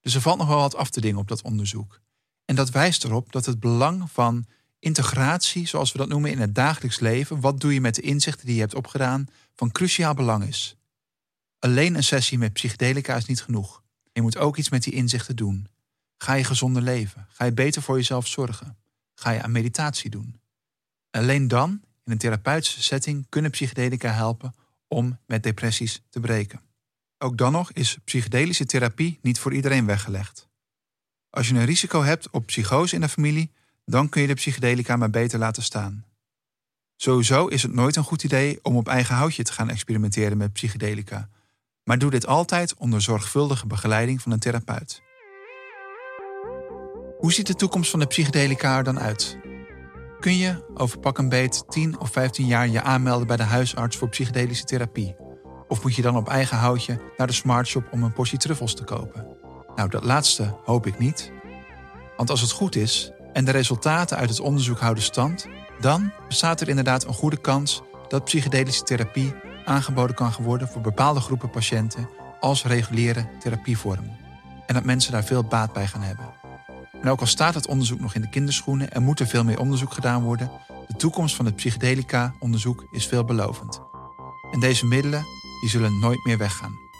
Dus 0.00 0.14
er 0.14 0.20
valt 0.20 0.38
nog 0.38 0.48
wel 0.48 0.58
wat 0.58 0.76
af 0.76 0.90
te 0.90 1.00
dingen 1.00 1.18
op 1.18 1.28
dat 1.28 1.42
onderzoek. 1.42 2.00
En 2.44 2.54
dat 2.54 2.70
wijst 2.70 3.04
erop 3.04 3.32
dat 3.32 3.46
het 3.46 3.60
belang 3.60 4.10
van 4.10 4.46
integratie, 4.82 5.66
zoals 5.66 5.92
we 5.92 5.98
dat 5.98 6.08
noemen 6.08 6.30
in 6.30 6.40
het 6.40 6.54
dagelijks 6.54 7.00
leven, 7.00 7.40
wat 7.40 7.60
doe 7.60 7.74
je 7.74 7.80
met 7.80 7.94
de 7.94 8.02
inzichten 8.02 8.46
die 8.46 8.54
je 8.54 8.60
hebt 8.60 8.74
opgedaan, 8.74 9.26
van 9.54 9.72
cruciaal 9.72 10.14
belang 10.14 10.44
is. 10.44 10.76
Alleen 11.58 11.94
een 11.94 12.04
sessie 12.04 12.38
met 12.38 12.52
psychedelica 12.52 13.16
is 13.16 13.26
niet 13.26 13.42
genoeg. 13.42 13.82
Je 14.12 14.22
moet 14.22 14.36
ook 14.36 14.56
iets 14.56 14.68
met 14.68 14.82
die 14.82 14.92
inzichten 14.92 15.36
doen. 15.36 15.68
Ga 16.16 16.34
je 16.34 16.44
gezonder 16.44 16.82
leven? 16.82 17.26
Ga 17.30 17.44
je 17.44 17.52
beter 17.52 17.82
voor 17.82 17.96
jezelf 17.96 18.26
zorgen? 18.26 18.76
Ga 19.14 19.30
je 19.30 19.42
aan 19.42 19.52
meditatie 19.52 20.10
doen? 20.10 20.40
Alleen 21.10 21.48
dan, 21.48 21.70
in 22.04 22.12
een 22.12 22.18
therapeutische 22.18 22.82
setting, 22.82 23.26
kunnen 23.28 23.50
psychedelica 23.50 24.12
helpen 24.12 24.54
om 24.88 25.18
met 25.26 25.42
depressies 25.42 26.02
te 26.08 26.20
breken. 26.20 26.60
Ook 27.18 27.36
dan 27.36 27.52
nog 27.52 27.72
is 27.72 27.98
psychedelische 28.04 28.66
therapie 28.66 29.18
niet 29.22 29.38
voor 29.38 29.54
iedereen 29.54 29.86
weggelegd. 29.86 30.48
Als 31.30 31.48
je 31.48 31.54
een 31.54 31.64
risico 31.64 32.02
hebt 32.02 32.30
op 32.30 32.46
psychose 32.46 32.94
in 32.94 33.00
de 33.00 33.08
familie, 33.08 33.50
dan 33.84 34.08
kun 34.08 34.20
je 34.20 34.26
de 34.26 34.34
psychedelica 34.34 34.96
maar 34.96 35.10
beter 35.10 35.38
laten 35.38 35.62
staan. 35.62 36.04
Sowieso 36.96 37.46
is 37.46 37.62
het 37.62 37.72
nooit 37.72 37.96
een 37.96 38.04
goed 38.04 38.24
idee 38.24 38.58
om 38.62 38.76
op 38.76 38.88
eigen 38.88 39.14
houtje 39.14 39.42
te 39.42 39.52
gaan 39.52 39.70
experimenteren 39.70 40.36
met 40.36 40.52
psychedelica, 40.52 41.28
maar 41.84 41.98
doe 41.98 42.10
dit 42.10 42.26
altijd 42.26 42.74
onder 42.74 43.02
zorgvuldige 43.02 43.66
begeleiding 43.66 44.22
van 44.22 44.32
een 44.32 44.38
therapeut. 44.38 45.02
Hoe 47.18 47.32
ziet 47.32 47.46
de 47.46 47.54
toekomst 47.54 47.90
van 47.90 48.00
de 48.00 48.06
psychedelica 48.06 48.76
er 48.76 48.84
dan 48.84 49.00
uit? 49.00 49.38
Kun 50.20 50.36
je 50.36 50.72
over 50.74 50.98
pak 50.98 51.18
een 51.18 51.28
beet 51.28 51.64
10 51.68 52.00
of 52.00 52.10
15 52.10 52.46
jaar 52.46 52.68
je 52.68 52.82
aanmelden 52.82 53.26
bij 53.26 53.36
de 53.36 53.42
huisarts 53.42 53.96
voor 53.96 54.08
psychedelische 54.08 54.64
therapie? 54.64 55.16
Of 55.68 55.82
moet 55.82 55.94
je 55.94 56.02
dan 56.02 56.16
op 56.16 56.28
eigen 56.28 56.56
houtje 56.56 57.00
naar 57.16 57.26
de 57.26 57.32
smartshop 57.32 57.88
om 57.92 58.02
een 58.02 58.12
portie 58.12 58.38
truffels 58.38 58.74
te 58.74 58.84
kopen? 58.84 59.36
Nou, 59.76 59.88
dat 59.88 60.04
laatste 60.04 60.56
hoop 60.64 60.86
ik 60.86 60.98
niet. 60.98 61.32
Want 62.16 62.30
als 62.30 62.40
het 62.40 62.50
goed 62.50 62.76
is 62.76 63.12
en 63.32 63.44
de 63.44 63.50
resultaten 63.50 64.16
uit 64.16 64.28
het 64.28 64.40
onderzoek 64.40 64.78
houden 64.78 65.02
stand, 65.02 65.46
dan 65.80 66.12
bestaat 66.28 66.60
er 66.60 66.68
inderdaad 66.68 67.04
een 67.04 67.14
goede 67.14 67.40
kans 67.40 67.82
dat 68.08 68.24
psychedelische 68.24 68.82
therapie 68.82 69.34
aangeboden 69.64 70.16
kan 70.16 70.32
worden 70.40 70.68
voor 70.68 70.80
bepaalde 70.80 71.20
groepen 71.20 71.50
patiënten 71.50 72.08
als 72.40 72.64
reguliere 72.64 73.28
therapievorm. 73.38 74.10
En 74.66 74.74
dat 74.74 74.84
mensen 74.84 75.12
daar 75.12 75.24
veel 75.24 75.44
baat 75.44 75.72
bij 75.72 75.86
gaan 75.86 76.02
hebben. 76.02 76.26
En 77.02 77.08
ook 77.08 77.20
al 77.20 77.26
staat 77.26 77.54
het 77.54 77.66
onderzoek 77.66 78.00
nog 78.00 78.14
in 78.14 78.20
de 78.20 78.28
kinderschoenen 78.28 78.92
en 78.92 79.02
moet 79.02 79.20
er 79.20 79.26
veel 79.26 79.44
meer 79.44 79.58
onderzoek 79.58 79.92
gedaan 79.92 80.22
worden, 80.22 80.50
de 80.86 80.96
toekomst 80.96 81.36
van 81.36 81.44
het 81.44 81.56
psychedelica-onderzoek 81.56 82.86
is 82.90 83.06
veelbelovend. 83.06 83.80
En 84.52 84.60
deze 84.60 84.86
middelen 84.86 85.24
die 85.60 85.70
zullen 85.70 85.98
nooit 85.98 86.24
meer 86.24 86.38
weggaan. 86.38 86.91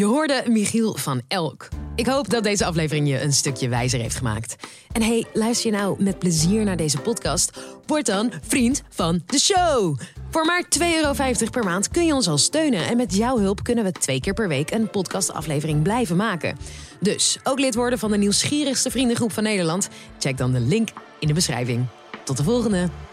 Je 0.00 0.06
hoorde 0.06 0.44
Michiel 0.48 0.96
van 0.96 1.22
Elk. 1.28 1.68
Ik 1.94 2.06
hoop 2.06 2.30
dat 2.30 2.42
deze 2.42 2.64
aflevering 2.64 3.08
je 3.08 3.20
een 3.20 3.32
stukje 3.32 3.68
wijzer 3.68 4.00
heeft 4.00 4.16
gemaakt. 4.16 4.56
En 4.92 5.02
hey, 5.02 5.26
luister 5.32 5.70
je 5.70 5.76
nou 5.76 6.02
met 6.02 6.18
plezier 6.18 6.64
naar 6.64 6.76
deze 6.76 6.98
podcast? 6.98 7.60
Word 7.86 8.06
dan 8.06 8.32
vriend 8.42 8.82
van 8.88 9.22
de 9.26 9.38
show. 9.38 9.98
Voor 10.30 10.44
maar 10.44 10.64
2,50 10.78 10.86
euro 11.02 11.50
per 11.50 11.64
maand 11.64 11.88
kun 11.88 12.06
je 12.06 12.14
ons 12.14 12.28
al 12.28 12.38
steunen. 12.38 12.86
En 12.86 12.96
met 12.96 13.16
jouw 13.16 13.38
hulp 13.38 13.62
kunnen 13.62 13.84
we 13.84 13.92
twee 13.92 14.20
keer 14.20 14.34
per 14.34 14.48
week 14.48 14.70
een 14.70 14.90
podcastaflevering 14.90 15.82
blijven 15.82 16.16
maken. 16.16 16.58
Dus 17.00 17.38
ook 17.42 17.58
lid 17.58 17.74
worden 17.74 17.98
van 17.98 18.10
de 18.10 18.18
nieuwsgierigste 18.18 18.90
vriendengroep 18.90 19.32
van 19.32 19.42
Nederland? 19.42 19.88
Check 20.18 20.36
dan 20.36 20.52
de 20.52 20.60
link 20.60 20.88
in 21.18 21.28
de 21.28 21.34
beschrijving. 21.34 21.86
Tot 22.24 22.36
de 22.36 22.42
volgende! 22.42 23.09